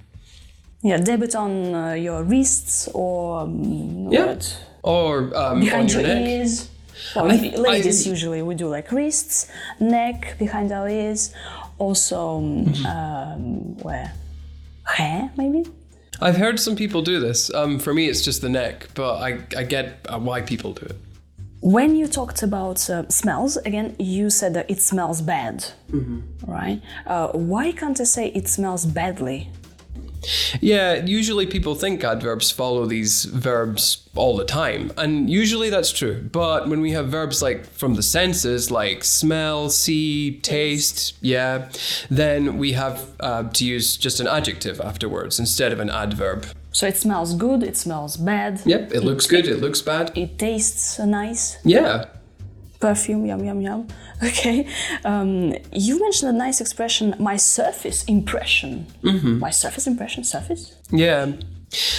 Yeah, 0.82 0.98
dab 0.98 1.22
it 1.22 1.34
on 1.34 1.74
uh, 1.74 1.92
your 1.94 2.22
wrists 2.24 2.88
or 2.94 3.40
um, 3.40 4.08
Yeah. 4.12 4.26
what? 4.26 4.58
or 4.82 5.18
um, 5.36 5.54
on 5.56 5.60
behind 5.60 5.92
your 5.92 6.00
your 6.02 6.14
neck. 6.14 6.28
ears. 6.28 6.68
Well, 7.16 7.30
I- 7.32 7.54
ladies 7.56 8.06
I- 8.06 8.10
usually 8.10 8.42
we 8.42 8.54
do 8.54 8.68
like 8.68 8.90
wrists, 8.92 9.50
neck, 9.80 10.36
behind 10.38 10.70
our 10.72 10.88
ears, 10.88 11.32
also 11.78 12.38
um, 12.38 12.64
Mm-hmm. 12.66 12.86
um, 12.86 13.76
where 13.82 14.12
hair 14.84 15.30
maybe. 15.36 15.64
I've 16.22 16.36
heard 16.36 16.60
some 16.60 16.76
people 16.76 17.02
do 17.02 17.18
this. 17.20 17.52
Um, 17.54 17.78
for 17.78 17.92
me, 17.94 18.06
it's 18.08 18.22
just 18.22 18.40
the 18.42 18.48
neck, 18.50 18.88
but 18.94 19.14
I, 19.16 19.38
I 19.56 19.64
get 19.64 19.86
uh, 20.08 20.18
why 20.18 20.42
people 20.42 20.72
do 20.74 20.86
it. 20.86 20.96
When 21.62 21.94
you 21.94 22.06
talked 22.06 22.42
about 22.42 22.88
uh, 22.88 23.06
smells, 23.08 23.56
again, 23.58 23.94
you 23.98 24.30
said 24.30 24.54
that 24.54 24.70
it 24.70 24.80
smells 24.80 25.20
bad, 25.20 25.66
Mm-hmm. 25.90 26.20
right? 26.50 26.80
Uh, 27.06 27.28
why 27.32 27.72
can't 27.72 28.00
I 28.00 28.04
say 28.04 28.28
it 28.28 28.48
smells 28.48 28.86
badly? 28.86 29.50
Yeah, 30.60 31.04
usually 31.04 31.46
people 31.46 31.74
think 31.74 32.04
adverbs 32.04 32.50
follow 32.50 32.84
these 32.86 33.24
verbs 33.24 34.06
all 34.14 34.36
the 34.36 34.44
time, 34.44 34.92
and 34.98 35.30
usually 35.30 35.70
that's 35.70 35.92
true. 35.92 36.28
But 36.30 36.68
when 36.68 36.80
we 36.82 36.90
have 36.92 37.08
verbs 37.08 37.40
like 37.40 37.64
from 37.66 37.94
the 37.94 38.02
senses, 38.02 38.70
like 38.70 39.02
smell, 39.02 39.70
see, 39.70 40.38
taste, 40.40 41.14
yeah, 41.22 41.70
then 42.10 42.58
we 42.58 42.72
have 42.72 43.12
uh, 43.20 43.44
to 43.44 43.64
use 43.64 43.96
just 43.96 44.20
an 44.20 44.26
adjective 44.26 44.78
afterwards 44.80 45.38
instead 45.40 45.72
of 45.72 45.80
an 45.80 45.88
adverb. 45.90 46.46
So 46.72 46.86
it 46.86 46.96
smells 46.96 47.34
good, 47.34 47.62
it 47.62 47.76
smells 47.76 48.16
bad, 48.16 48.60
Yep, 48.64 48.92
it 48.92 49.02
looks 49.02 49.26
good, 49.26 49.46
it 49.48 49.60
looks 49.60 49.82
bad. 49.82 50.12
it 50.16 50.38
tastes 50.38 50.98
nice, 51.00 51.56
Yeah. 51.64 52.04
perfume, 52.78 53.26
yum, 53.26 53.44
yum, 53.44 53.60
yum. 53.60 53.88
Okay. 54.22 54.66
Um, 55.04 55.54
you 55.72 55.98
mentioned 55.98 56.28
a 56.34 56.38
nice 56.38 56.60
expression, 56.60 57.14
my 57.18 57.36
surface 57.38 58.04
impression. 58.04 58.86
Mm-hmm. 59.02 59.38
My 59.38 59.50
surface 59.50 59.86
impression, 59.86 60.24
surface? 60.24 60.76
Yeah. 60.90 61.32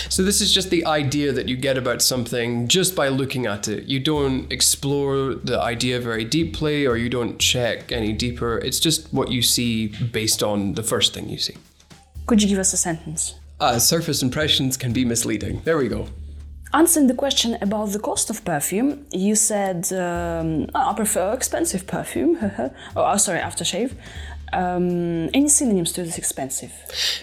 So 0.09 0.21
this 0.23 0.39
is 0.41 0.53
just 0.53 0.69
the 0.69 0.85
idea 0.85 1.31
that 1.31 1.47
you 1.49 1.55
get 1.57 1.77
about 1.79 2.01
something 2.01 2.67
just 2.67 2.95
by 2.95 3.07
looking 3.07 3.47
at 3.47 3.67
it. 3.67 3.85
You 3.85 3.99
don't 3.99 4.51
explore 4.51 5.33
the 5.33 5.59
idea 5.59 5.99
very 5.99 6.23
deeply 6.25 6.85
or 6.85 6.95
you 6.95 7.09
don't 7.09 7.39
check 7.39 7.91
any 7.91 8.13
deeper. 8.13 8.57
It's 8.59 8.79
just 8.79 9.11
what 9.13 9.31
you 9.31 9.41
see 9.41 9.87
based 9.87 10.43
on 10.43 10.73
the 10.75 10.83
first 10.83 11.13
thing 11.13 11.27
you 11.29 11.37
see. 11.39 11.55
Could 12.27 12.43
you 12.43 12.49
give 12.49 12.59
us 12.59 12.71
a 12.73 12.77
sentence? 12.77 13.33
Uh, 13.61 13.77
surface 13.77 14.23
impressions 14.23 14.75
can 14.75 14.91
be 14.91 15.05
misleading. 15.05 15.61
There 15.63 15.77
we 15.77 15.87
go. 15.87 16.07
Answering 16.73 17.07
the 17.07 17.13
question 17.13 17.57
about 17.61 17.91
the 17.91 17.99
cost 17.99 18.29
of 18.29 18.43
perfume, 18.43 19.05
you 19.11 19.35
said 19.35 19.91
um, 19.93 20.67
I 20.73 20.93
prefer 20.93 21.33
expensive 21.33 21.85
perfume. 21.85 22.37
oh, 22.95 23.17
sorry, 23.17 23.39
aftershave. 23.39 23.93
Um, 24.53 25.29
any 25.33 25.47
synonyms 25.47 25.91
to 25.93 26.03
this 26.03 26.17
expensive? 26.17 26.73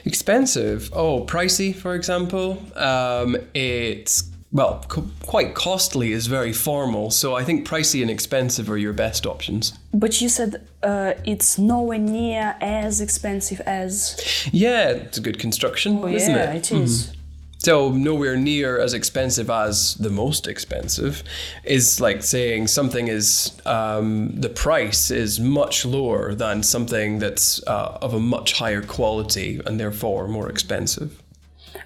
Expensive. 0.05 0.91
Oh, 0.93 1.25
pricey, 1.25 1.75
for 1.75 1.95
example. 1.95 2.63
Um, 2.77 3.37
it's 3.53 4.31
well, 4.53 4.85
co- 4.89 5.11
quite 5.27 5.55
costly 5.55 6.13
is 6.13 6.27
very 6.27 6.53
formal. 6.53 7.11
So 7.11 7.35
I 7.35 7.43
think 7.45 7.67
pricey 7.67 8.01
and 8.01 8.11
expensive 8.11 8.71
are 8.71 8.79
your 8.79 8.93
best 8.93 9.27
options. 9.27 9.78
But 9.93 10.21
you 10.21 10.29
said 10.29 10.67
uh, 10.83 11.15
it's 11.25 11.59
nowhere 11.59 11.99
near 11.99 12.57
as 12.61 13.01
expensive 13.01 13.61
as. 13.63 14.21
Yeah, 14.53 14.91
it's 14.91 15.19
a 15.19 15.21
good 15.21 15.39
construction, 15.39 15.99
Oh, 16.03 16.09
isn't 16.09 16.35
yeah, 16.35 16.53
it? 16.53 16.71
it 16.73 16.73
is. 16.73 17.13
So 17.61 17.91
nowhere 17.91 18.37
near 18.37 18.79
as 18.79 18.95
expensive 18.95 19.51
as 19.51 19.95
the 19.97 20.11
most 20.11 20.47
expensive 20.47 21.25
is 21.65 22.01
like 22.01 22.23
saying 22.23 22.69
something 22.69 23.09
is 23.09 23.61
um, 23.67 24.31
the 24.41 24.49
price 24.49 25.11
is 25.11 25.41
much 25.41 25.85
lower 25.85 26.35
than 26.35 26.63
something 26.63 27.19
that's 27.19 27.61
uh, 27.67 27.99
of 28.01 28.15
a 28.15 28.21
much 28.21 28.53
higher 28.53 28.81
quality 28.83 29.61
and 29.67 29.81
therefore 29.81 30.29
more 30.29 30.49
expensive. 30.49 31.21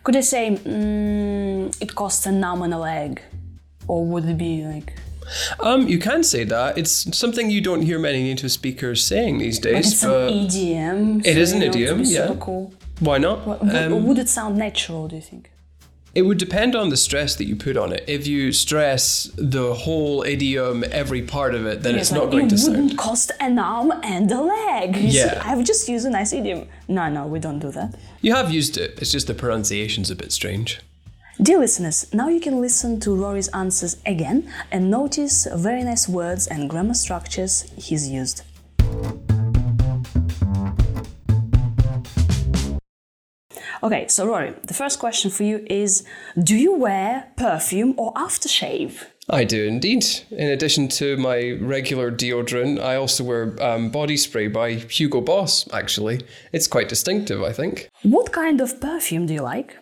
Could 0.04 0.16
I 0.16 0.20
say 0.20 0.50
mm, 0.56 1.74
it 1.80 1.94
costs 1.94 2.26
a 2.26 2.32
nominal 2.32 2.84
egg. 2.84 3.22
Or 3.88 4.04
would 4.04 4.24
it 4.26 4.38
be 4.38 4.64
like. 4.64 4.92
Um, 5.60 5.88
you 5.88 5.98
can 5.98 6.22
say 6.22 6.44
that. 6.44 6.76
It's 6.78 7.16
something 7.16 7.50
you 7.50 7.60
don't 7.60 7.82
hear 7.82 7.98
many 7.98 8.22
native 8.22 8.50
speakers 8.52 9.04
saying 9.04 9.38
these 9.38 9.58
days. 9.58 9.72
But 9.74 9.84
It's 9.92 10.02
an 10.04 10.28
idiom. 10.46 11.20
It 11.24 11.36
is 11.38 11.50
so, 11.50 11.56
an 11.56 11.60
know, 11.62 11.72
to 11.72 11.78
idiom, 11.78 12.02
yeah. 12.04 12.34
Cool. 12.40 12.72
why 13.00 13.18
not? 13.18 13.46
Would, 13.46 13.74
Um, 13.76 14.04
would 14.06 14.18
it 14.18 14.28
sound 14.28 14.56
natural, 14.56 15.08
do 15.08 15.16
you 15.16 15.22
think? 15.22 15.50
It 16.14 16.22
would 16.22 16.36
depend 16.36 16.76
on 16.76 16.90
the 16.90 16.96
stress 16.98 17.36
that 17.36 17.46
you 17.46 17.56
put 17.56 17.74
on 17.78 17.90
it. 17.90 18.04
If 18.06 18.26
you 18.26 18.52
stress 18.52 19.30
the 19.36 19.72
whole 19.72 20.22
idiom, 20.24 20.84
every 20.92 21.22
part 21.22 21.54
of 21.54 21.64
it, 21.64 21.82
then 21.82 21.94
it's, 21.94 22.12
like, 22.12 22.20
not 22.20 22.30
going 22.30 22.46
it 22.48 22.50
to 22.50 22.56
wouldn't 22.68 22.90
sound. 22.90 22.98
cost 22.98 23.32
an 23.40 23.58
arm 23.58 23.90
and 24.02 24.30
a 24.30 24.42
leg. 24.42 24.94
You 24.96 25.10
see, 25.10 25.16
Yeah. 25.20 25.42
I've 25.42 25.64
just 25.64 25.88
used 25.88 26.04
a 26.04 26.10
nice 26.10 26.34
idiom. 26.34 26.68
No, 26.86 27.08
no, 27.08 27.26
we 27.26 27.38
don't 27.38 27.60
do 27.60 27.70
that. 27.70 27.94
You 28.20 28.34
have 28.34 28.52
used 28.52 28.76
it. 28.76 28.98
It's 29.00 29.10
just 29.10 29.26
the 29.26 29.32
pronunciation's 29.34 30.10
a 30.10 30.14
bit 30.14 30.32
strange. 30.32 30.80
Dear 31.42 31.58
listeners, 31.58 32.06
now 32.14 32.28
you 32.28 32.38
can 32.38 32.60
listen 32.60 33.00
to 33.00 33.16
Rory's 33.16 33.48
answers 33.48 33.96
again 34.06 34.48
and 34.70 34.88
notice 34.88 35.48
very 35.52 35.82
nice 35.82 36.08
words 36.08 36.46
and 36.46 36.70
grammar 36.70 36.94
structures 36.94 37.62
he's 37.76 38.08
used. 38.08 38.42
Okay, 43.82 44.06
so 44.06 44.24
Rory, 44.24 44.54
the 44.68 44.74
first 44.74 45.00
question 45.00 45.32
for 45.32 45.42
you 45.42 45.66
is 45.68 46.04
Do 46.40 46.54
you 46.54 46.76
wear 46.76 47.32
perfume 47.36 47.94
or 47.96 48.14
aftershave? 48.14 49.04
I 49.28 49.42
do 49.42 49.66
indeed. 49.66 50.06
In 50.30 50.48
addition 50.48 50.86
to 51.00 51.16
my 51.16 51.58
regular 51.60 52.12
deodorant, 52.12 52.80
I 52.80 52.94
also 52.94 53.24
wear 53.24 53.60
um, 53.60 53.90
body 53.90 54.16
spray 54.16 54.46
by 54.46 54.74
Hugo 54.74 55.20
Boss, 55.20 55.68
actually. 55.72 56.20
It's 56.52 56.68
quite 56.68 56.88
distinctive, 56.88 57.42
I 57.42 57.52
think. 57.52 57.88
What 58.04 58.30
kind 58.30 58.60
of 58.60 58.80
perfume 58.80 59.26
do 59.26 59.34
you 59.34 59.42
like? 59.42 59.81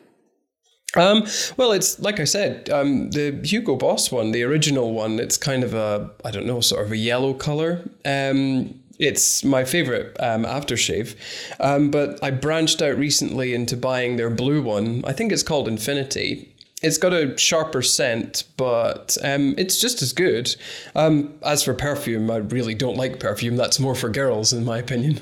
Um, 0.97 1.25
well, 1.57 1.73
it's 1.73 2.01
like 2.01 2.19
I 2.19 2.25
said, 2.25 2.69
um, 2.71 3.11
the 3.11 3.41
Hugo 3.45 3.77
Boss 3.77 4.11
one, 4.11 4.33
the 4.33 4.43
original 4.43 4.93
one, 4.93 5.21
it's 5.21 5.37
kind 5.37 5.63
of 5.63 5.73
a, 5.73 6.11
I 6.25 6.31
don't 6.31 6.47
know, 6.47 6.61
sort 6.61 6.85
of 6.85 6.93
a 6.93 6.97
yellow 6.97 7.33
color. 7.33 7.89
Um, 8.05 8.81
it's 8.99 9.45
my 9.45 9.65
favorite 9.65 10.17
um, 10.21 10.45
aftershave. 10.45 11.17
Um, 11.59 11.91
but 11.91 12.23
I 12.23 12.31
branched 12.31 12.83
out 12.83 12.99
recently 12.99 13.55
into 13.55 13.77
buying 13.77 14.17
their 14.17 14.31
blue 14.31 14.63
one. 14.63 15.03
I 15.07 15.13
think 15.13 15.33
it's 15.33 15.43
called 15.43 15.69
Infinity. 15.69 16.55
It's 16.83 16.99
got 16.99 17.13
a 17.13 17.37
sharper 17.39 17.83
scent, 17.83 18.45
but 18.57 19.17
um, 19.23 19.55
it's 19.57 19.81
just 19.81 20.03
as 20.03 20.13
good. 20.13 20.55
As 20.95 21.63
for 21.63 21.75
perfume, 21.75 22.31
I 22.31 22.39
really 22.39 22.75
don't 22.75 22.97
like 22.97 23.21
perfume. 23.21 23.57
That's 23.57 23.79
more 23.79 23.95
for 23.95 24.09
girls, 24.09 24.53
in 24.53 24.65
my 24.65 24.79
opinion. 24.79 25.21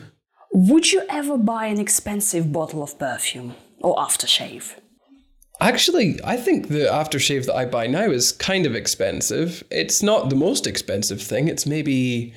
Would 0.52 0.92
you 0.92 1.02
ever 1.08 1.36
buy 1.36 1.66
an 1.66 1.78
expensive 1.78 2.52
bottle 2.52 2.82
of 2.82 2.98
perfume 2.98 3.54
or 3.80 3.96
aftershave? 3.96 4.74
Actually, 5.60 6.20
I 6.22 6.36
think 6.36 6.68
the 6.68 6.86
aftershave 6.86 7.46
that 7.46 7.56
I 7.56 7.64
buy 7.64 7.88
now 7.88 8.10
is 8.10 8.32
kind 8.32 8.64
of 8.64 8.76
expensive. 8.76 9.64
It's 9.70 10.02
not 10.02 10.30
the 10.30 10.36
most 10.36 10.66
expensive 10.66 11.20
thing. 11.20 11.48
It's 11.48 11.66
maybe 11.66 12.32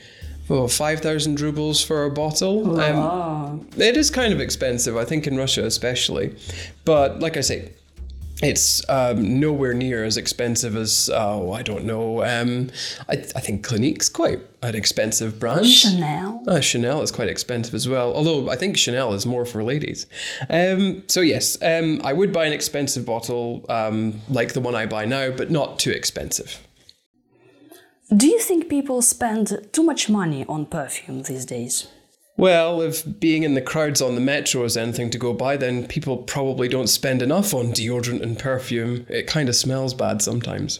oh, 0.49 0.67
5,000 0.67 1.39
rubles 1.39 1.83
for 1.83 2.05
a 2.05 2.09
bottle. 2.09 2.79
Um, 2.79 3.67
it 3.77 3.95
is 3.95 4.09
kind 4.09 4.33
of 4.33 4.39
expensive, 4.39 4.97
I 4.97 5.05
think, 5.05 5.27
in 5.27 5.37
Russia 5.37 5.65
especially. 5.65 6.35
But 6.83 7.19
like 7.19 7.37
I 7.37 7.41
say, 7.41 7.73
it's 8.41 8.87
um, 8.89 9.39
nowhere 9.39 9.73
near 9.73 10.03
as 10.03 10.17
expensive 10.17 10.75
as, 10.75 11.09
oh, 11.13 11.51
I 11.51 11.61
don't 11.61 11.85
know. 11.85 12.23
Um, 12.23 12.69
I, 13.07 13.13
I 13.13 13.39
think 13.39 13.63
Clinique's 13.63 14.09
quite 14.09 14.39
an 14.61 14.75
expensive 14.75 15.39
brand. 15.39 15.67
Chanel? 15.67 16.43
Uh, 16.47 16.59
Chanel 16.59 17.01
is 17.01 17.11
quite 17.11 17.29
expensive 17.29 17.73
as 17.73 17.87
well, 17.87 18.13
although 18.13 18.49
I 18.49 18.55
think 18.55 18.77
Chanel 18.77 19.13
is 19.13 19.25
more 19.25 19.45
for 19.45 19.63
ladies. 19.63 20.07
Um, 20.49 21.03
so, 21.07 21.21
yes, 21.21 21.61
um, 21.61 22.01
I 22.03 22.13
would 22.13 22.33
buy 22.33 22.45
an 22.45 22.53
expensive 22.53 23.05
bottle 23.05 23.65
um, 23.69 24.21
like 24.29 24.53
the 24.53 24.61
one 24.61 24.75
I 24.75 24.85
buy 24.85 25.05
now, 25.05 25.31
but 25.31 25.51
not 25.51 25.79
too 25.79 25.91
expensive. 25.91 26.59
Do 28.15 28.27
you 28.27 28.39
think 28.39 28.67
people 28.67 29.01
spend 29.01 29.69
too 29.71 29.83
much 29.83 30.09
money 30.09 30.45
on 30.47 30.65
perfume 30.65 31.23
these 31.23 31.45
days? 31.45 31.87
Well, 32.41 32.81
if 32.81 33.03
being 33.19 33.43
in 33.43 33.53
the 33.53 33.61
crowds 33.61 34.01
on 34.01 34.15
the 34.15 34.19
metro 34.19 34.63
is 34.63 34.75
anything 34.75 35.11
to 35.11 35.19
go 35.19 35.31
by, 35.31 35.57
then 35.57 35.85
people 35.85 36.17
probably 36.17 36.67
don't 36.67 36.87
spend 36.87 37.21
enough 37.21 37.53
on 37.53 37.67
deodorant 37.67 38.23
and 38.23 38.35
perfume. 38.35 39.05
It 39.09 39.27
kind 39.27 39.47
of 39.47 39.55
smells 39.55 39.93
bad 39.93 40.23
sometimes. 40.23 40.79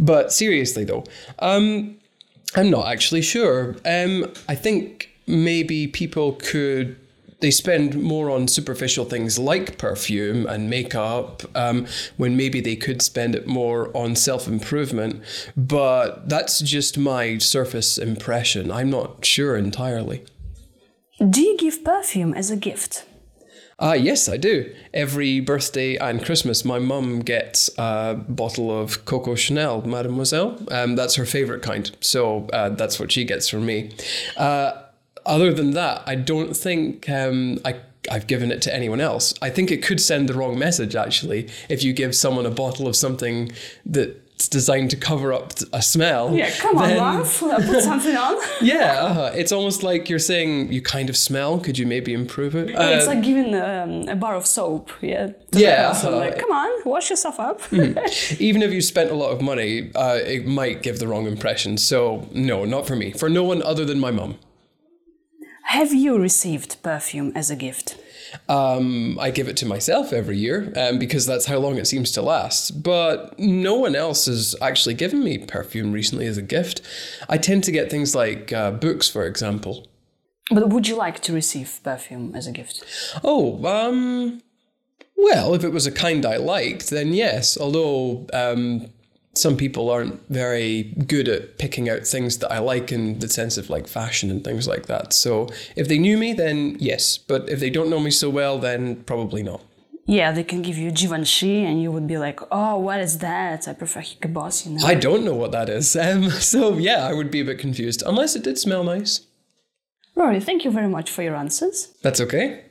But 0.00 0.32
seriously, 0.32 0.82
though, 0.82 1.04
um, 1.38 1.96
I'm 2.56 2.70
not 2.70 2.88
actually 2.88 3.22
sure. 3.22 3.76
Um, 3.84 4.32
I 4.48 4.56
think 4.56 5.10
maybe 5.28 5.86
people 5.86 6.32
could. 6.32 6.96
They 7.38 7.52
spend 7.52 7.94
more 8.02 8.28
on 8.28 8.48
superficial 8.48 9.04
things 9.04 9.38
like 9.38 9.78
perfume 9.78 10.44
and 10.44 10.68
makeup 10.68 11.44
um, 11.54 11.86
when 12.16 12.36
maybe 12.36 12.60
they 12.60 12.74
could 12.74 13.00
spend 13.00 13.36
it 13.36 13.46
more 13.46 13.96
on 13.96 14.16
self 14.16 14.48
improvement. 14.48 15.22
But 15.56 16.28
that's 16.28 16.58
just 16.58 16.98
my 16.98 17.38
surface 17.38 17.96
impression. 17.96 18.72
I'm 18.72 18.90
not 18.90 19.24
sure 19.24 19.56
entirely. 19.56 20.24
Do 21.28 21.42
you 21.42 21.56
give 21.58 21.84
perfume 21.84 22.32
as 22.32 22.50
a 22.50 22.56
gift? 22.56 23.04
Ah, 23.78 23.92
yes, 23.92 24.26
I 24.26 24.38
do. 24.38 24.74
Every 24.94 25.40
birthday 25.40 25.96
and 25.96 26.24
Christmas, 26.24 26.64
my 26.64 26.78
mum 26.78 27.20
gets 27.20 27.68
a 27.76 28.14
bottle 28.26 28.70
of 28.70 29.04
Coco 29.04 29.34
Chanel, 29.34 29.82
Mademoiselle. 29.82 30.58
Um, 30.70 30.96
that's 30.96 31.16
her 31.16 31.26
favourite 31.26 31.62
kind, 31.62 31.90
so 32.00 32.46
uh, 32.54 32.70
that's 32.70 32.98
what 32.98 33.12
she 33.12 33.24
gets 33.24 33.48
from 33.50 33.66
me. 33.66 33.90
Uh, 34.36 34.82
other 35.26 35.52
than 35.52 35.72
that, 35.72 36.02
I 36.06 36.14
don't 36.14 36.56
think 36.56 37.08
um, 37.08 37.58
I. 37.64 37.80
I've 38.10 38.26
given 38.26 38.50
it 38.50 38.62
to 38.62 38.74
anyone 38.74 38.98
else. 39.02 39.34
I 39.42 39.50
think 39.50 39.70
it 39.70 39.82
could 39.82 40.00
send 40.00 40.26
the 40.26 40.32
wrong 40.32 40.58
message 40.58 40.96
actually 40.96 41.50
if 41.68 41.84
you 41.84 41.92
give 41.92 42.14
someone 42.14 42.46
a 42.46 42.50
bottle 42.50 42.88
of 42.88 42.96
something 42.96 43.52
that's 44.40 44.48
designed 44.48 44.88
to 44.88 44.96
cover 44.96 45.34
up 45.34 45.52
a 45.74 45.82
smell. 45.82 46.34
Yeah, 46.34 46.50
come 46.50 46.78
on, 46.78 46.88
then- 46.88 47.66
put 47.66 47.82
something 47.90 48.16
on. 48.16 48.38
Yeah, 48.62 48.94
uh, 49.02 49.32
it's 49.36 49.52
almost 49.52 49.82
like 49.82 50.08
you're 50.08 50.18
saying 50.18 50.72
you 50.72 50.80
kind 50.80 51.10
of 51.10 51.16
smell. 51.16 51.58
Could 51.60 51.76
you 51.76 51.86
maybe 51.86 52.14
improve 52.14 52.54
it? 52.56 52.70
it's 52.70 53.04
Uh, 53.06 53.10
like 53.10 53.22
giving 53.22 53.54
um, 53.54 54.08
a 54.08 54.16
bar 54.16 54.34
of 54.36 54.46
soap, 54.46 54.90
yeah. 55.02 55.32
Yeah, 55.52 55.88
person, 55.92 56.14
uh, 56.14 56.16
like, 56.16 56.38
come 56.38 56.52
on, 56.52 56.70
wash 56.86 57.10
yourself 57.10 57.38
up. 57.38 57.60
even 58.38 58.62
if 58.62 58.72
you 58.72 58.80
spent 58.80 59.10
a 59.10 59.14
lot 59.14 59.30
of 59.30 59.42
money, 59.42 59.90
uh, 59.94 60.18
it 60.24 60.46
might 60.46 60.82
give 60.82 61.00
the 61.00 61.06
wrong 61.06 61.26
impression. 61.26 61.76
So, 61.76 62.26
no, 62.32 62.64
not 62.64 62.86
for 62.86 62.96
me. 62.96 63.12
For 63.12 63.28
no 63.28 63.44
one 63.44 63.62
other 63.62 63.84
than 63.84 64.00
my 64.00 64.10
mum. 64.10 64.38
Have 65.70 65.94
you 65.94 66.18
received 66.18 66.82
perfume 66.82 67.30
as 67.36 67.48
a 67.48 67.54
gift? 67.54 67.96
Um, 68.48 69.16
I 69.20 69.30
give 69.30 69.46
it 69.46 69.56
to 69.58 69.66
myself 69.66 70.12
every 70.12 70.36
year 70.36 70.72
um, 70.74 70.98
because 70.98 71.26
that's 71.26 71.46
how 71.46 71.58
long 71.58 71.78
it 71.78 71.86
seems 71.86 72.10
to 72.10 72.22
last. 72.22 72.82
But 72.82 73.38
no 73.38 73.76
one 73.76 73.94
else 73.94 74.26
has 74.26 74.56
actually 74.60 74.94
given 74.96 75.22
me 75.22 75.38
perfume 75.38 75.92
recently 75.92 76.26
as 76.26 76.36
a 76.36 76.42
gift. 76.42 76.80
I 77.28 77.38
tend 77.38 77.62
to 77.64 77.70
get 77.70 77.88
things 77.88 78.16
like 78.16 78.52
uh, 78.52 78.72
books, 78.72 79.08
for 79.08 79.24
example. 79.24 79.86
But 80.50 80.70
would 80.70 80.88
you 80.88 80.96
like 80.96 81.20
to 81.20 81.32
receive 81.32 81.78
perfume 81.84 82.34
as 82.34 82.48
a 82.48 82.52
gift? 82.52 82.84
Oh, 83.22 83.64
um, 83.64 84.42
well, 85.16 85.54
if 85.54 85.62
it 85.62 85.72
was 85.72 85.86
a 85.86 85.92
kind 85.92 86.26
I 86.26 86.36
liked, 86.36 86.90
then 86.90 87.14
yes. 87.14 87.56
Although 87.56 88.26
um, 88.32 88.88
some 89.40 89.56
people 89.56 89.90
aren't 89.90 90.20
very 90.28 90.82
good 91.06 91.28
at 91.28 91.58
picking 91.58 91.88
out 91.88 92.06
things 92.06 92.38
that 92.38 92.52
I 92.52 92.58
like 92.58 92.92
in 92.92 93.18
the 93.18 93.28
sense 93.28 93.56
of 93.56 93.70
like 93.70 93.86
fashion 93.88 94.30
and 94.30 94.44
things 94.44 94.68
like 94.68 94.86
that. 94.86 95.12
So 95.12 95.48
if 95.76 95.88
they 95.88 95.98
knew 95.98 96.18
me, 96.18 96.32
then 96.32 96.76
yes. 96.78 97.18
But 97.18 97.48
if 97.48 97.60
they 97.60 97.70
don't 97.70 97.90
know 97.90 98.00
me 98.00 98.10
so 98.10 98.28
well, 98.30 98.58
then 98.58 98.96
probably 99.04 99.42
not. 99.42 99.62
Yeah, 100.06 100.32
they 100.32 100.42
can 100.42 100.60
give 100.62 100.76
you 100.76 100.90
Givenchy 100.90 101.64
and 101.64 101.80
you 101.80 101.92
would 101.92 102.06
be 102.06 102.18
like, 102.18 102.40
oh, 102.50 102.78
what 102.78 103.00
is 103.00 103.18
that? 103.18 103.68
I 103.68 103.74
prefer 103.74 104.00
Hugo 104.00 104.50
you 104.64 104.72
know. 104.72 104.86
I 104.86 104.94
don't 104.94 105.24
know 105.24 105.34
what 105.34 105.52
that 105.52 105.68
is. 105.68 105.96
Um, 106.00 106.30
so 106.30 106.76
yeah, 106.78 107.06
I 107.06 107.12
would 107.12 107.30
be 107.30 107.40
a 107.40 107.44
bit 107.44 107.58
confused, 107.58 108.02
unless 108.06 108.34
it 108.34 108.42
did 108.42 108.58
smell 108.58 108.82
nice. 108.82 109.20
Rory, 110.16 110.40
thank 110.40 110.64
you 110.64 110.70
very 110.70 110.88
much 110.88 111.10
for 111.10 111.22
your 111.22 111.36
answers. 111.36 111.94
That's 112.02 112.20
okay. 112.20 112.64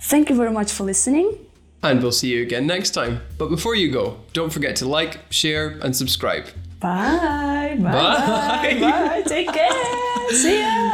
Thank 0.00 0.28
you 0.28 0.34
very 0.34 0.50
much 0.50 0.72
for 0.72 0.82
listening. 0.82 1.49
And 1.82 2.02
we'll 2.02 2.12
see 2.12 2.28
you 2.28 2.42
again 2.42 2.66
next 2.66 2.90
time. 2.90 3.22
But 3.38 3.48
before 3.48 3.74
you 3.74 3.90
go, 3.90 4.18
don't 4.32 4.52
forget 4.52 4.76
to 4.76 4.86
like, 4.86 5.20
share, 5.30 5.78
and 5.82 5.96
subscribe. 5.96 6.46
Bye. 6.78 7.76
Bye. 7.78 7.92
Bye. 7.92 8.74
Bye. 8.74 8.80
bye. 8.80 9.22
Take 9.26 9.52
care. 9.52 10.30
See 10.30 10.60
ya. 10.60 10.88